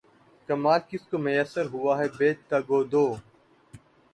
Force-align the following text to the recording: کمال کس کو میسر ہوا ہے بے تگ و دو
کمال 0.49 0.79
کس 0.89 1.03
کو 1.09 1.17
میسر 1.25 1.65
ہوا 1.73 1.93
ہے 1.99 2.07
بے 2.17 2.29
تگ 2.49 2.67
و 2.77 2.79
دو 2.91 3.05